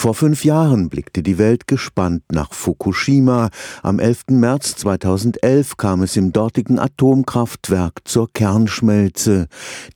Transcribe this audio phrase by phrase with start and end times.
[0.00, 3.50] Vor fünf Jahren blickte die Welt gespannt nach Fukushima.
[3.82, 4.28] Am 11.
[4.30, 9.46] März 2011 kam es im dortigen Atomkraftwerk zur Kernschmelze.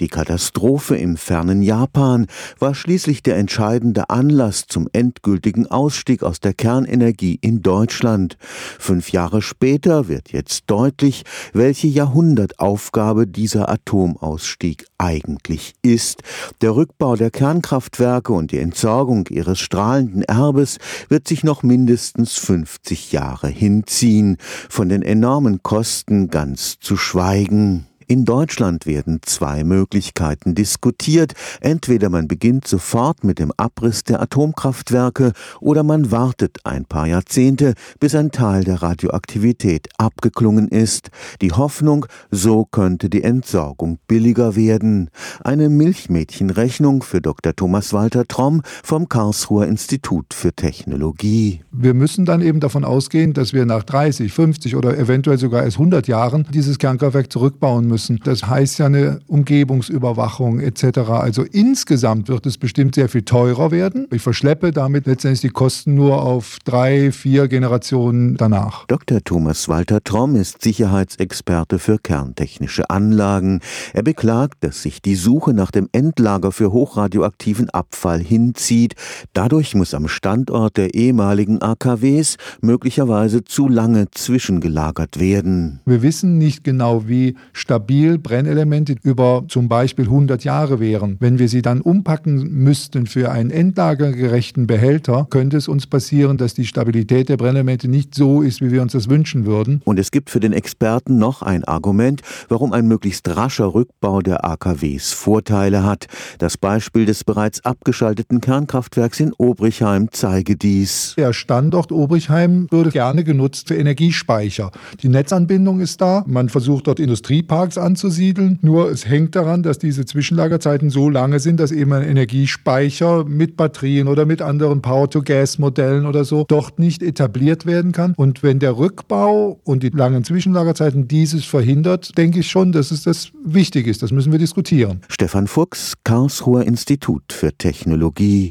[0.00, 2.26] Die Katastrophe im fernen Japan
[2.58, 8.36] war schließlich der entscheidende Anlass zum endgültigen Ausstieg aus der Kernenergie in Deutschland.
[8.78, 11.24] Fünf Jahre später wird jetzt deutlich,
[11.54, 16.22] welche Jahrhundertaufgabe dieser Atomausstieg eigentlich ist.
[16.60, 22.36] Der Rückbau der Kernkraftwerke und die Entsorgung ihres Strahlens strahlenden Erbes wird sich noch mindestens
[22.38, 27.86] 50 Jahre hinziehen, von den enormen Kosten ganz zu schweigen.
[28.06, 31.32] In Deutschland werden zwei Möglichkeiten diskutiert.
[31.62, 37.72] Entweder man beginnt sofort mit dem Abriss der Atomkraftwerke oder man wartet ein paar Jahrzehnte,
[38.00, 41.10] bis ein Teil der Radioaktivität abgeklungen ist.
[41.40, 45.08] Die Hoffnung, so könnte die Entsorgung billiger werden.
[45.42, 47.56] Eine Milchmädchenrechnung für Dr.
[47.56, 51.62] Thomas Walter Tromm vom Karlsruher Institut für Technologie.
[51.72, 55.78] Wir müssen dann eben davon ausgehen, dass wir nach 30, 50 oder eventuell sogar erst
[55.78, 58.20] 100 Jahren dieses Kernkraftwerk zurückbauen müssen müssen.
[58.24, 60.98] Das heißt ja eine Umgebungsüberwachung etc.
[61.10, 64.08] Also insgesamt wird es bestimmt sehr viel teurer werden.
[64.12, 68.84] Ich verschleppe damit letztendlich die Kosten nur auf drei, vier Generationen danach.
[68.86, 69.20] Dr.
[69.22, 73.60] Thomas Walter Tromm ist Sicherheitsexperte für kerntechnische Anlagen.
[73.92, 78.94] Er beklagt, dass sich die Suche nach dem Endlager für hochradioaktiven Abfall hinzieht.
[79.34, 85.78] Dadurch muss am Standort der ehemaligen AKWs möglicherweise zu lange zwischengelagert werden.
[85.86, 91.18] Wir wissen nicht genau, wie stabil stabil Brennelemente über zum Beispiel 100 Jahre wären.
[91.20, 96.54] Wenn wir sie dann umpacken müssten für einen endlagergerechten Behälter, könnte es uns passieren, dass
[96.54, 99.82] die Stabilität der Brennelemente nicht so ist, wie wir uns das wünschen würden.
[99.84, 104.46] Und es gibt für den Experten noch ein Argument, warum ein möglichst rascher Rückbau der
[104.46, 106.06] AKWs Vorteile hat.
[106.38, 111.12] Das Beispiel des bereits abgeschalteten Kernkraftwerks in Obrichheim zeige dies.
[111.18, 114.70] Der Standort Obrichheim würde gerne genutzt für Energiespeicher.
[115.02, 116.24] Die Netzanbindung ist da.
[116.26, 118.58] Man versucht dort Industrieparks Parks anzusiedeln.
[118.62, 123.56] Nur es hängt daran, dass diese Zwischenlagerzeiten so lange sind, dass eben ein Energiespeicher mit
[123.56, 128.14] Batterien oder mit anderen Power-to-Gas-Modellen oder so dort nicht etabliert werden kann.
[128.16, 133.02] Und wenn der Rückbau und die langen Zwischenlagerzeiten dieses verhindert, denke ich schon, dass es
[133.02, 134.02] das wichtig ist.
[134.02, 135.00] Das müssen wir diskutieren.
[135.08, 138.42] Stefan Fuchs, Karlsruher Institut für Technologie.